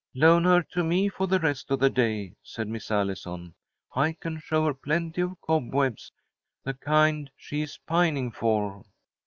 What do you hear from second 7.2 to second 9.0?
she is pining for."